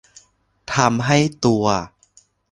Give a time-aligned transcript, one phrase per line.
[0.75, 1.65] ทำให้ตัว